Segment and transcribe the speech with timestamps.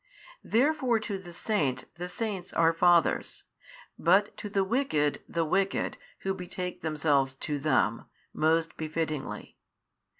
[0.43, 3.43] Therefore to the saints the saints are fathers,
[3.99, 9.59] but to the wicked the wicked who betake themselves to them, most befittingly.